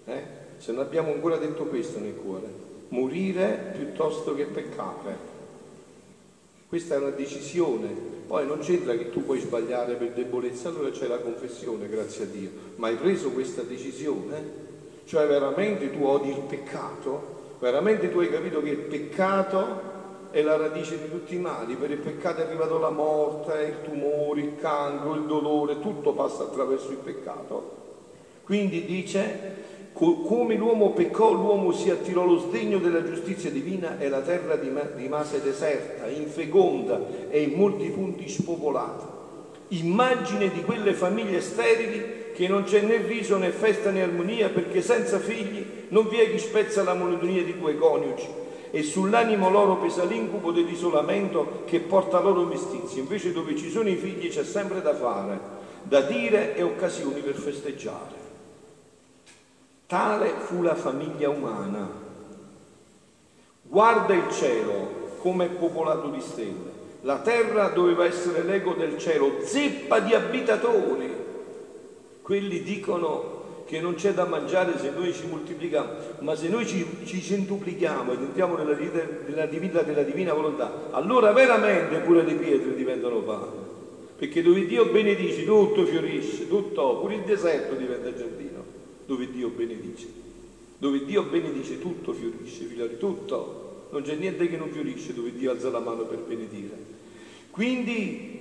Eh? 0.07 0.38
Se 0.59 0.73
non 0.73 0.83
abbiamo 0.83 1.13
ancora 1.13 1.37
detto 1.37 1.65
questo 1.65 1.99
nel 1.99 2.15
cuore, 2.15 2.47
morire 2.89 3.73
piuttosto 3.77 4.35
che 4.35 4.45
peccare. 4.45 5.37
Questa 6.69 6.97
è 6.97 6.99
una 6.99 7.11
decisione, 7.11 7.89
poi 8.27 8.47
non 8.47 8.59
c'entra 8.59 8.95
che 8.95 9.11
tu 9.11 9.25
puoi 9.25 9.41
sbagliare 9.41 9.95
per 9.95 10.11
debolezza, 10.11 10.69
allora 10.69 10.91
c'è 10.91 11.07
la 11.07 11.19
confessione, 11.19 11.89
grazie 11.89 12.25
a 12.25 12.27
Dio, 12.27 12.51
ma 12.77 12.89
hai 12.89 12.97
preso 12.97 13.31
questa 13.31 13.63
decisione? 13.63 14.67
Cioè 15.05 15.27
veramente 15.27 15.91
tu 15.91 16.05
odi 16.05 16.29
il 16.29 16.43
peccato? 16.47 17.37
Veramente 17.59 18.11
tu 18.11 18.19
hai 18.19 18.29
capito 18.29 18.61
che 18.61 18.71
il 18.71 18.77
peccato 18.77 19.97
è 20.31 20.43
la 20.43 20.57
radice 20.57 21.01
di 21.01 21.11
tutti 21.11 21.37
i 21.37 21.39
mali, 21.39 21.75
per 21.75 21.91
il 21.91 21.99
peccato 21.99 22.43
è 22.43 22.45
arrivato 22.45 22.79
la 22.79 22.91
morte, 22.91 23.63
il 23.63 23.89
tumore, 23.89 24.41
il 24.41 24.57
cancro, 24.61 25.15
il 25.15 25.25
dolore, 25.25 25.81
tutto 25.81 26.13
passa 26.13 26.43
attraverso 26.43 26.91
il 26.91 26.99
peccato. 26.99 27.77
Quindi 28.45 28.85
dice 28.85 29.78
come 29.93 30.55
l'uomo 30.55 30.91
peccò, 30.91 31.33
l'uomo 31.33 31.73
si 31.73 31.91
attirò 31.91 32.25
lo 32.25 32.39
sdegno 32.39 32.79
della 32.79 33.03
giustizia 33.03 33.51
divina 33.51 33.99
e 33.99 34.09
la 34.09 34.21
terra 34.21 34.59
rimase 34.95 35.43
deserta, 35.43 36.07
infeconda 36.07 37.01
e 37.31 37.43
in 37.43 37.55
molti 37.55 37.89
punti 37.89 38.29
spopolata. 38.29 39.17
Immagine 39.69 40.51
di 40.51 40.63
quelle 40.63 40.93
famiglie 40.93 41.41
sterili 41.41 42.31
che 42.33 42.47
non 42.47 42.63
c'è 42.63 42.81
né 42.83 42.99
riso 42.99 43.37
né 43.37 43.51
festa 43.51 43.91
né 43.91 44.03
armonia 44.03 44.49
perché 44.49 44.81
senza 44.81 45.19
figli 45.19 45.65
non 45.89 46.09
vi 46.09 46.19
è 46.19 46.31
chi 46.31 46.39
spezza 46.39 46.85
la 46.85 46.95
monotonia 46.95 47.43
di 47.43 47.59
due 47.59 47.77
coniugi 47.77 48.27
e 48.71 48.83
sull'animo 48.83 49.51
loro 49.51 49.77
pesa 49.77 50.05
l'incubo 50.05 50.53
dell'isolamento 50.53 51.63
che 51.65 51.81
porta 51.81 52.21
loro 52.21 52.45
mestizia. 52.45 53.01
Invece 53.01 53.33
dove 53.33 53.57
ci 53.57 53.71
sono 53.71 53.89
i 53.89 53.97
figli 53.97 54.29
c'è 54.29 54.45
sempre 54.45 54.81
da 54.83 54.95
fare, 54.95 55.41
da 55.83 56.03
dire 56.03 56.55
e 56.55 56.63
occasioni 56.63 57.21
per 57.21 57.35
festeggiare. 57.35 58.28
Tale 59.89 60.35
fu 60.41 60.61
la 60.61 60.75
famiglia 60.75 61.31
umana. 61.31 61.89
Guarda 63.63 64.13
il 64.13 64.31
cielo 64.31 65.17
come 65.21 65.47
è 65.47 65.49
popolato 65.49 66.09
di 66.09 66.21
stelle. 66.21 66.77
La 67.01 67.21
terra 67.21 67.69
doveva 67.69 68.05
essere 68.05 68.43
l'ego 68.43 68.75
del 68.75 68.99
cielo, 68.99 69.39
zeppa 69.41 70.01
di 70.01 70.13
abitatori. 70.13 71.11
Quelli 72.21 72.63
dicono 72.63 73.65
che 73.65 73.81
non 73.81 73.95
c'è 73.95 74.13
da 74.13 74.27
mangiare 74.27 74.79
se 74.79 74.91
noi 74.91 75.11
ci 75.15 75.27
moltiplichiamo, 75.27 75.89
ma 76.19 76.35
se 76.35 76.49
noi 76.49 76.67
ci, 76.67 76.87
ci 77.05 77.23
centuplichiamo 77.23 78.13
ed 78.13 78.21
entriamo 78.21 78.57
nella, 78.57 78.77
nella, 79.27 79.47
divina, 79.47 79.81
nella 79.81 80.03
divina 80.03 80.35
volontà, 80.35 80.89
allora 80.91 81.33
veramente 81.33 81.97
pure 82.01 82.25
le 82.25 82.35
pietre 82.35 82.75
diventano 82.75 83.21
pane. 83.21 83.67
Perché 84.19 84.43
dove 84.43 84.67
Dio 84.67 84.85
benedice 84.91 85.47
tutto 85.47 85.87
fiorisce, 85.87 86.47
tutto, 86.47 86.99
pure 86.99 87.15
il 87.15 87.23
deserto 87.23 87.75
diventa 87.75 88.15
giardino, 88.15 88.58
dove 89.09 89.31
Dio 89.31 89.49
benedice. 89.49 90.07
Dove 90.77 91.07
Dio 91.07 91.23
benedice 91.23 91.81
tutto 91.81 92.13
fiorisce, 92.13 92.65
figlioli, 92.65 92.99
tutto. 92.99 93.87
Non 93.91 94.03
c'è 94.03 94.17
niente 94.17 94.47
che 94.51 94.59
non 94.59 94.69
fiorisce 94.69 95.15
dove 95.15 95.33
Dio 95.33 95.51
alza 95.51 95.71
la 95.71 95.79
mano 95.79 96.03
per 96.03 96.19
benedire. 96.19 96.77
Quindi 97.51 98.37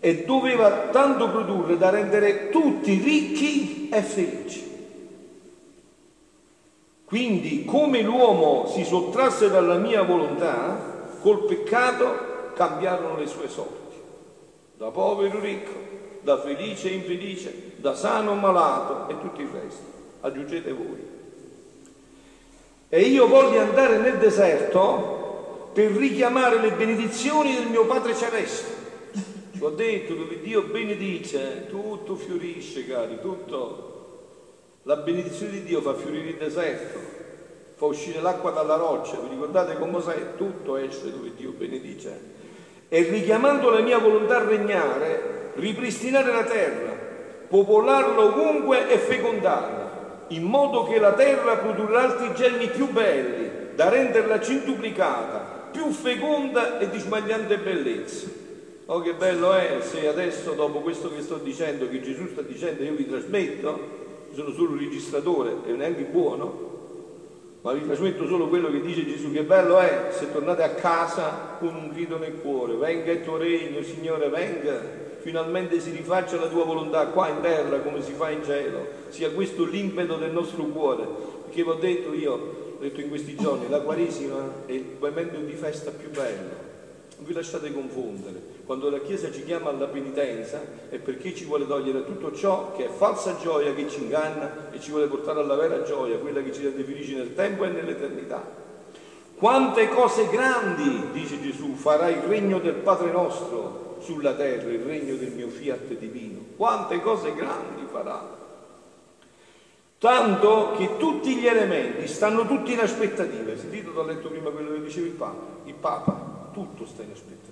e 0.00 0.24
doveva 0.26 0.88
tanto 0.92 1.30
produrre 1.30 1.78
da 1.78 1.88
rendere 1.88 2.50
tutti 2.50 3.00
ricchi 3.02 3.88
e 3.88 4.02
felici. 4.02 4.62
Quindi 7.06 7.64
come 7.64 8.02
l'uomo 8.02 8.66
si 8.66 8.84
sottrasse 8.84 9.48
dalla 9.48 9.78
mia 9.78 10.02
volontà, 10.02 11.16
col 11.22 11.46
peccato 11.46 12.52
cambiarono 12.54 13.16
le 13.18 13.26
sue 13.26 13.48
sorti 13.48 13.82
da 14.76 14.90
povero 14.90 15.40
ricco, 15.40 15.70
da 16.20 16.38
felice 16.42 16.90
infelice, 16.90 17.72
da 17.84 17.94
sano 17.94 18.32
malato 18.32 19.10
e 19.10 19.20
tutto 19.20 19.42
il 19.42 19.48
resto. 19.48 19.82
Aggiungete 20.22 20.72
voi. 20.72 21.06
E 22.88 23.00
io 23.02 23.28
voglio 23.28 23.60
andare 23.60 23.98
nel 23.98 24.16
deserto 24.16 25.68
per 25.74 25.90
richiamare 25.90 26.60
le 26.60 26.72
benedizioni 26.72 27.54
del 27.54 27.66
mio 27.66 27.84
Padre 27.84 28.14
Celeste. 28.14 28.72
Ci 29.52 29.62
ho 29.62 29.68
detto 29.68 30.14
dove 30.14 30.40
Dio 30.40 30.62
benedice, 30.62 31.66
tutto 31.68 32.14
fiorisce, 32.16 32.86
cari, 32.86 33.20
tutto. 33.20 33.92
La 34.84 34.96
benedizione 34.96 35.52
di 35.52 35.64
Dio 35.64 35.82
fa 35.82 35.92
fiorire 35.92 36.30
il 36.30 36.36
deserto, 36.36 36.98
fa 37.74 37.84
uscire 37.84 38.22
l'acqua 38.22 38.50
dalla 38.50 38.76
roccia. 38.76 39.18
Vi 39.20 39.28
ricordate 39.28 39.76
con 39.78 39.90
Mosè? 39.90 40.36
Tutto 40.38 40.76
esce 40.76 41.10
dove 41.10 41.34
Dio 41.36 41.50
benedice 41.50 42.32
e 42.88 43.02
richiamando 43.02 43.68
la 43.68 43.80
mia 43.80 43.98
volontà 43.98 44.36
a 44.36 44.44
regnare, 44.44 45.52
ripristinare 45.56 46.32
la 46.32 46.44
terra, 46.44 46.93
popolarla 47.48 48.24
ovunque 48.24 48.88
e 48.88 48.98
fecondarla, 48.98 50.26
in 50.28 50.42
modo 50.44 50.84
che 50.84 50.98
la 50.98 51.12
terra 51.12 51.56
produrrà 51.56 52.02
altri 52.02 52.34
germi 52.34 52.68
più 52.68 52.90
belli, 52.90 53.50
da 53.74 53.88
renderla 53.88 54.40
centuplicata, 54.40 55.68
più 55.70 55.90
feconda 55.90 56.78
e 56.78 56.88
di 56.88 56.98
smagliante 56.98 57.58
bellezza. 57.58 58.42
Oh 58.86 59.00
che 59.00 59.14
bello 59.14 59.52
è 59.54 59.78
se 59.80 60.06
adesso 60.06 60.52
dopo 60.52 60.80
questo 60.80 61.12
che 61.12 61.22
sto 61.22 61.36
dicendo, 61.36 61.88
che 61.88 62.00
Gesù 62.02 62.28
sta 62.28 62.42
dicendo, 62.42 62.82
io 62.82 62.94
vi 62.94 63.08
trasmetto, 63.08 64.02
sono 64.32 64.52
solo 64.52 64.70
un 64.70 64.78
registratore 64.78 65.52
e 65.66 65.72
neanche 65.72 66.02
buono, 66.02 66.72
ma 67.62 67.72
vi 67.72 67.86
trasmetto 67.86 68.26
solo 68.26 68.48
quello 68.48 68.70
che 68.70 68.82
dice 68.82 69.06
Gesù, 69.06 69.32
che 69.32 69.42
bello 69.42 69.78
è 69.78 70.08
se 70.10 70.30
tornate 70.30 70.62
a 70.62 70.70
casa 70.70 71.56
con 71.58 71.74
un 71.74 71.90
grido 71.94 72.18
nel 72.18 72.40
cuore, 72.42 72.74
venga 72.74 73.10
il 73.10 73.24
tuo 73.24 73.38
regno, 73.38 73.82
Signore, 73.82 74.28
venga, 74.28 74.82
finalmente 75.24 75.80
si 75.80 75.90
rifaccia 75.90 76.38
la 76.38 76.48
tua 76.48 76.64
volontà 76.64 77.06
qua 77.06 77.28
in 77.28 77.40
terra 77.40 77.78
come 77.78 78.02
si 78.02 78.12
fa 78.12 78.28
in 78.28 78.44
cielo, 78.44 78.86
sia 79.08 79.30
questo 79.30 79.64
l'impeto 79.64 80.16
del 80.16 80.32
nostro 80.32 80.64
cuore, 80.64 81.06
perché 81.44 81.62
vi 81.62 81.68
ho 81.70 81.74
detto 81.74 82.12
io, 82.12 82.32
ho 82.76 82.78
detto 82.78 83.00
in 83.00 83.08
questi 83.08 83.34
giorni, 83.34 83.70
la 83.70 83.80
Quaresima 83.80 84.66
è 84.66 84.72
il 84.72 84.84
momento 84.98 85.38
di 85.38 85.54
festa 85.54 85.92
più 85.92 86.10
bello, 86.10 86.50
non 87.16 87.24
vi 87.24 87.32
lasciate 87.32 87.72
confondere. 87.72 88.52
Quando 88.66 88.90
la 88.90 89.00
Chiesa 89.00 89.32
ci 89.32 89.44
chiama 89.44 89.70
alla 89.70 89.86
penitenza 89.86 90.60
è 90.90 90.98
perché 90.98 91.34
ci 91.34 91.46
vuole 91.46 91.66
togliere 91.66 92.04
tutto 92.04 92.34
ciò 92.34 92.74
che 92.76 92.84
è 92.84 92.88
falsa 92.88 93.38
gioia, 93.40 93.72
che 93.72 93.88
ci 93.88 94.02
inganna 94.02 94.70
e 94.72 94.78
ci 94.78 94.90
vuole 94.90 95.06
portare 95.06 95.40
alla 95.40 95.54
vera 95.54 95.84
gioia, 95.84 96.18
quella 96.18 96.42
che 96.42 96.52
ci 96.52 96.64
rende 96.64 96.82
felici 96.82 97.14
nel 97.14 97.34
tempo 97.34 97.64
e 97.64 97.68
nell'eternità. 97.68 98.42
Quante 99.36 99.88
cose 99.88 100.28
grandi, 100.28 101.12
dice 101.12 101.40
Gesù, 101.40 101.74
farà 101.76 102.08
il 102.08 102.22
regno 102.22 102.58
del 102.58 102.74
Padre 102.74 103.10
nostro 103.10 103.93
sulla 104.04 104.34
terra, 104.34 104.70
il 104.70 104.82
regno 104.82 105.16
del 105.16 105.32
mio 105.32 105.48
fiat 105.48 105.94
divino. 105.96 106.40
Quante 106.56 107.00
cose 107.00 107.34
grandi 107.34 107.84
farà. 107.90 108.42
Tanto 109.98 110.72
che 110.76 110.96
tutti 110.98 111.34
gli 111.34 111.46
elementi 111.46 112.06
stanno 112.06 112.46
tutti 112.46 112.72
in 112.72 112.80
aspettativa. 112.80 113.56
Sentite, 113.56 113.88
ho 113.88 114.04
letto 114.04 114.28
prima 114.28 114.50
quello 114.50 114.74
che 114.74 114.82
diceva 114.82 115.06
il 115.06 115.12
Papa. 115.14 115.46
Il 115.64 115.74
Papa, 115.74 116.50
tutto 116.52 116.86
sta 116.86 117.02
in 117.02 117.10
aspettativa 117.10 117.44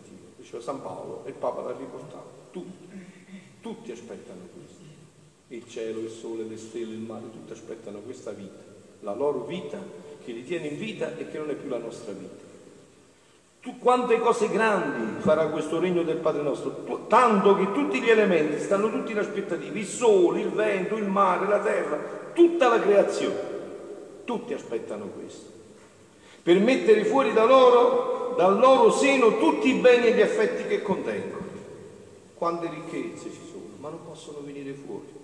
diceva 0.43 0.61
San 0.61 0.83
Paolo, 0.83 1.23
e 1.25 1.31
il 1.31 1.35
Papa 1.35 1.63
l'ha 1.63 1.77
riportato, 1.77 2.49
tutti, 2.51 2.89
tutti 3.61 3.93
aspettano 3.93 4.41
questo. 4.53 4.83
Il 5.49 5.69
cielo, 5.69 6.01
il 6.01 6.11
sole, 6.11 6.45
le 6.45 6.57
stelle, 6.57 6.93
il 6.93 7.01
mare, 7.01 7.31
tutti 7.31 7.53
aspettano 7.53 8.01
questa 8.01 8.33
vita, 8.33 8.63
la 9.01 9.15
loro 9.15 9.45
vita 9.45 9.79
che 10.25 10.33
li 10.33 10.45
tiene 10.45 10.69
in 10.69 10.79
vita 10.79 11.17
e 11.17 11.31
che 11.31 11.39
non 11.39 11.51
è 11.51 11.55
più 11.55 11.69
la 11.69 11.79
nostra 11.79 12.13
vita. 12.13 12.51
Tu, 13.63 13.79
quante 13.79 14.19
cose 14.19 14.49
grandi 14.49 15.21
farà 15.21 15.47
questo 15.47 15.79
regno 15.79 16.03
del 16.03 16.17
Padre 16.17 16.43
nostro, 16.43 17.07
tanto 17.07 17.55
che 17.55 17.71
tutti 17.73 18.01
gli 18.01 18.11
elementi 18.11 18.61
stanno 18.61 18.91
tutti 18.91 19.13
in 19.13 19.19
aspettativa, 19.19 19.79
il 19.79 19.87
sole, 19.87 20.41
il 20.41 20.51
vento, 20.51 20.97
il 20.97 21.07
mare, 21.07 21.47
la 21.47 21.61
terra, 21.61 21.97
tutta 22.35 22.69
la 22.69 22.81
creazione, 22.81 23.41
tutti 24.25 24.53
aspettano 24.53 25.07
questo, 25.07 25.49
per 26.43 26.59
mettere 26.59 27.05
fuori 27.05 27.33
da 27.33 27.45
loro 27.45 28.35
dal 28.37 28.59
loro 28.59 28.91
seno 28.91 29.39
tutti 29.39 29.69
i 29.69 29.79
beni 29.79 30.07
e 30.07 30.15
gli 30.15 30.23
affetti 30.23 30.67
che 30.67 30.83
contengono. 30.83 31.41
Quante 32.35 32.69
ricchezze 32.69 33.31
ci 33.31 33.41
sono, 33.51 33.77
ma 33.79 33.89
non 33.89 34.01
possono 34.05 34.41
venire 34.45 34.73
fuori. 34.73 35.21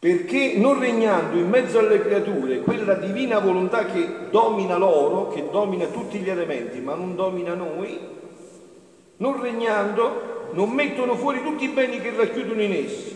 Perché 0.00 0.54
non 0.56 0.80
regnando 0.80 1.36
in 1.36 1.50
mezzo 1.50 1.78
alle 1.78 2.00
creature 2.00 2.60
quella 2.60 2.94
divina 2.94 3.38
volontà 3.38 3.84
che 3.84 4.30
domina 4.30 4.78
loro, 4.78 5.28
che 5.28 5.46
domina 5.50 5.84
tutti 5.88 6.20
gli 6.20 6.30
elementi, 6.30 6.80
ma 6.80 6.94
non 6.94 7.14
domina 7.14 7.52
noi, 7.52 7.98
non 9.18 9.42
regnando 9.42 10.48
non 10.52 10.70
mettono 10.70 11.16
fuori 11.16 11.42
tutti 11.42 11.64
i 11.64 11.68
beni 11.68 12.00
che 12.00 12.16
racchiudono 12.16 12.62
in 12.62 12.72
essi, 12.72 13.14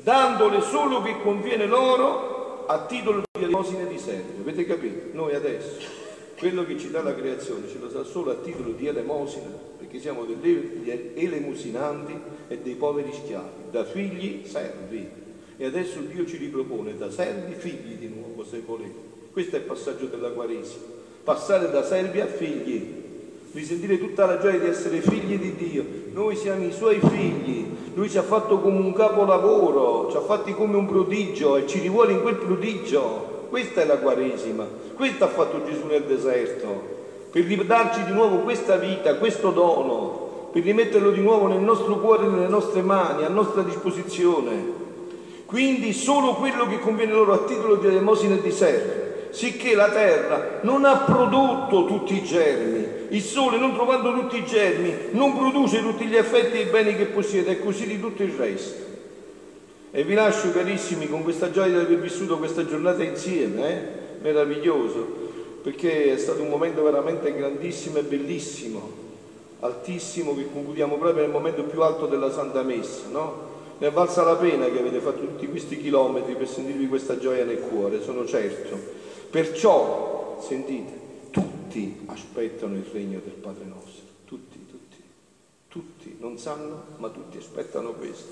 dandole 0.00 0.60
solo 0.60 1.02
che 1.02 1.20
conviene 1.22 1.66
loro 1.66 2.66
a 2.68 2.86
titolo 2.86 3.22
di 3.28 3.42
elemosina 3.42 3.82
di 3.82 3.98
serve. 3.98 4.42
Avete 4.42 4.64
capito? 4.64 5.08
Noi 5.14 5.34
adesso 5.34 5.80
quello 6.38 6.64
che 6.64 6.78
ci 6.78 6.92
dà 6.92 7.02
la 7.02 7.16
creazione 7.16 7.68
ce 7.68 7.78
lo 7.80 7.88
dà 7.88 8.04
solo 8.04 8.30
a 8.30 8.34
titolo 8.36 8.70
di 8.70 8.86
elemosina, 8.86 9.48
perché 9.76 9.98
siamo 9.98 10.24
degli 10.24 11.12
elemosinanti 11.14 12.14
e 12.46 12.58
dei 12.58 12.74
poveri 12.74 13.12
schiavi, 13.12 13.70
da 13.72 13.84
figli 13.84 14.46
servi. 14.46 15.30
E 15.56 15.64
adesso 15.64 16.00
Dio 16.00 16.26
ci 16.26 16.36
ripropone 16.38 16.96
da 16.96 17.10
servi 17.10 17.54
figli 17.54 17.96
di 17.98 18.08
nuovo, 18.08 18.44
se 18.44 18.62
volete. 18.64 19.10
Questo 19.32 19.56
è 19.56 19.58
il 19.60 19.64
passaggio 19.64 20.06
della 20.06 20.30
Quaresima. 20.30 21.00
Passare 21.24 21.70
da 21.70 21.84
servi 21.84 22.20
a 22.20 22.26
figli, 22.26 23.00
risentire 23.52 23.98
tutta 23.98 24.26
la 24.26 24.38
gioia 24.38 24.58
di 24.58 24.66
essere 24.66 25.00
figli 25.00 25.38
di 25.38 25.54
Dio. 25.54 25.84
Noi 26.12 26.36
siamo 26.36 26.64
i 26.64 26.72
suoi 26.72 26.98
figli, 26.98 27.66
lui 27.94 28.08
ci 28.08 28.18
ha 28.18 28.22
fatto 28.22 28.58
come 28.60 28.78
un 28.78 28.92
capolavoro, 28.92 30.10
ci 30.10 30.16
ha 30.16 30.20
fatti 30.20 30.52
come 30.52 30.76
un 30.76 30.86
prodigio 30.86 31.56
e 31.56 31.66
ci 31.66 31.78
rivuole 31.78 32.12
in 32.12 32.22
quel 32.22 32.36
prodigio. 32.36 33.46
Questa 33.50 33.82
è 33.82 33.84
la 33.84 33.98
Quaresima, 33.98 34.66
questo 34.94 35.24
ha 35.24 35.28
fatto 35.28 35.62
Gesù 35.64 35.86
nel 35.86 36.04
deserto, 36.04 36.90
per 37.30 37.44
ridarci 37.44 38.04
di 38.04 38.12
nuovo 38.12 38.38
questa 38.38 38.76
vita, 38.76 39.16
questo 39.16 39.50
dono, 39.50 40.48
per 40.50 40.62
rimetterlo 40.62 41.10
di 41.10 41.20
nuovo 41.20 41.46
nel 41.46 41.60
nostro 41.60 41.98
cuore, 42.00 42.26
nelle 42.26 42.48
nostre 42.48 42.82
mani, 42.82 43.24
a 43.24 43.28
nostra 43.28 43.62
disposizione. 43.62 44.81
Quindi 45.52 45.92
solo 45.92 46.32
quello 46.36 46.66
che 46.66 46.78
conviene 46.78 47.12
loro 47.12 47.34
a 47.34 47.44
titolo 47.44 47.74
di 47.74 47.86
elemosina 47.86 48.36
e 48.36 48.40
di 48.40 48.50
serve, 48.50 49.26
sicché 49.32 49.74
la 49.74 49.90
terra 49.90 50.60
non 50.62 50.86
ha 50.86 51.00
prodotto 51.00 51.84
tutti 51.84 52.14
i 52.14 52.24
germi, 52.24 52.86
il 53.10 53.20
sole 53.20 53.58
non 53.58 53.74
trovando 53.74 54.14
tutti 54.14 54.38
i 54.38 54.46
germi 54.46 54.94
non 55.10 55.36
produce 55.36 55.82
tutti 55.82 56.06
gli 56.06 56.16
effetti 56.16 56.56
e 56.56 56.62
i 56.62 56.70
beni 56.70 56.96
che 56.96 57.04
possiede 57.04 57.50
e 57.50 57.60
così 57.60 57.86
di 57.86 58.00
tutto 58.00 58.22
il 58.22 58.32
resto. 58.32 58.82
E 59.90 60.04
vi 60.04 60.14
lascio 60.14 60.52
carissimi 60.52 61.06
con 61.06 61.22
questa 61.22 61.50
gioia 61.50 61.80
di 61.80 61.84
aver 61.84 61.98
vissuto 61.98 62.38
questa 62.38 62.64
giornata 62.64 63.02
insieme, 63.02 63.68
eh? 63.68 63.78
meraviglioso, 64.22 65.06
perché 65.62 66.14
è 66.14 66.16
stato 66.16 66.40
un 66.40 66.48
momento 66.48 66.82
veramente 66.82 67.30
grandissimo 67.34 67.98
e 67.98 68.04
bellissimo, 68.04 68.90
altissimo, 69.60 70.34
che 70.34 70.48
concludiamo 70.50 70.96
proprio 70.96 71.24
nel 71.24 71.30
momento 71.30 71.64
più 71.64 71.82
alto 71.82 72.06
della 72.06 72.32
Santa 72.32 72.62
Messa, 72.62 73.02
no? 73.10 73.51
Ne 73.82 73.88
è 73.88 73.90
valsa 73.90 74.22
la 74.22 74.36
pena 74.36 74.66
che 74.66 74.78
avete 74.78 75.00
fatto 75.00 75.22
tutti 75.22 75.48
questi 75.48 75.76
chilometri 75.76 76.36
per 76.36 76.46
sentirvi 76.46 76.86
questa 76.86 77.18
gioia 77.18 77.44
nel 77.44 77.58
cuore, 77.58 78.00
sono 78.00 78.24
certo. 78.24 78.78
Perciò, 79.28 80.40
sentite, 80.40 80.92
tutti 81.30 82.02
aspettano 82.06 82.76
il 82.76 82.84
regno 82.92 83.18
del 83.24 83.32
Padre 83.32 83.64
nostro, 83.64 84.04
tutti, 84.24 84.64
tutti, 84.70 85.02
tutti, 85.66 86.16
non 86.20 86.38
sanno, 86.38 86.84
ma 86.98 87.08
tutti 87.08 87.38
aspettano 87.38 87.90
questo. 87.94 88.30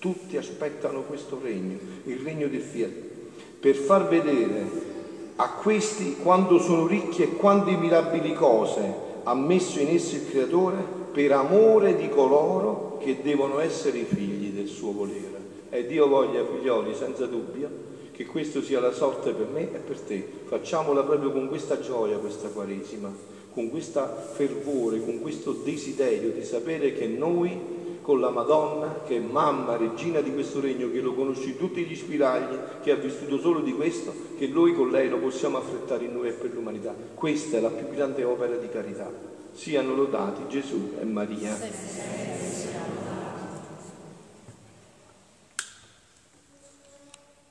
Tutti 0.00 0.36
aspettano 0.36 1.02
questo 1.02 1.38
regno, 1.40 1.78
il 2.06 2.18
regno 2.18 2.48
del 2.48 2.62
fiat, 2.62 2.92
per 3.60 3.76
far 3.76 4.08
vedere 4.08 4.66
a 5.36 5.48
questi 5.62 6.16
quanto 6.16 6.58
sono 6.58 6.88
ricchi 6.88 7.22
e 7.22 7.36
quante 7.36 7.76
mirabili 7.76 8.34
cose 8.34 8.92
ha 9.22 9.34
messo 9.36 9.78
in 9.78 9.90
essi 9.90 10.16
il 10.16 10.28
Creatore 10.28 10.82
per 11.12 11.30
amore 11.30 11.94
di 11.94 12.08
coloro 12.08 12.98
che 13.00 13.20
devono 13.22 13.60
essere 13.60 13.98
i 13.98 14.04
figli 14.04 14.51
del 14.62 14.68
suo 14.68 14.92
volere. 14.92 15.50
E 15.70 15.86
Dio 15.86 16.06
voglia, 16.06 16.44
figlioli, 16.44 16.94
senza 16.94 17.26
dubbio, 17.26 17.68
che 18.12 18.26
questo 18.26 18.62
sia 18.62 18.80
la 18.80 18.92
sorte 18.92 19.32
per 19.32 19.46
me 19.52 19.62
e 19.62 19.78
per 19.78 19.98
te. 19.98 20.26
Facciamola 20.44 21.02
proprio 21.02 21.32
con 21.32 21.48
questa 21.48 21.80
gioia, 21.80 22.18
questa 22.18 22.48
Quaresima, 22.48 23.12
con 23.52 23.70
questo 23.70 24.06
fervore, 24.34 25.02
con 25.04 25.20
questo 25.20 25.52
desiderio 25.52 26.30
di 26.30 26.44
sapere 26.44 26.92
che 26.92 27.06
noi 27.06 27.80
con 28.02 28.20
la 28.20 28.30
Madonna, 28.30 29.02
che 29.06 29.16
è 29.16 29.20
mamma, 29.20 29.76
regina 29.76 30.20
di 30.20 30.32
questo 30.32 30.60
regno, 30.60 30.90
che 30.90 31.00
lo 31.00 31.14
conosci 31.14 31.56
tutti 31.56 31.84
gli 31.84 31.94
spiragli, 31.94 32.58
che 32.82 32.90
ha 32.90 32.96
vissuto 32.96 33.38
solo 33.38 33.60
di 33.60 33.72
questo, 33.72 34.12
che 34.36 34.48
noi 34.48 34.74
con 34.74 34.90
lei 34.90 35.08
lo 35.08 35.18
possiamo 35.18 35.58
affrettare 35.58 36.04
in 36.04 36.12
noi 36.12 36.28
e 36.28 36.32
per 36.32 36.52
l'umanità. 36.52 36.94
Questa 37.14 37.58
è 37.58 37.60
la 37.60 37.70
più 37.70 37.88
grande 37.94 38.24
opera 38.24 38.56
di 38.56 38.68
carità. 38.68 39.08
Siano 39.52 39.94
lodati 39.94 40.42
Gesù 40.48 40.94
e 41.00 41.04
Maria. 41.04 42.31